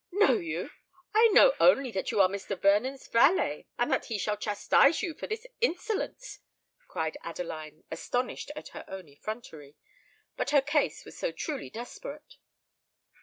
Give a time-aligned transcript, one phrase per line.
[0.11, 2.59] "Know you!—I know only that you are Mr.
[2.59, 6.39] Vernon's valet, and that he shall chastise you for this insolence,"
[6.87, 9.75] cried Adeline, astonished at her own effrontery:
[10.37, 12.37] but her case was so truly desperate!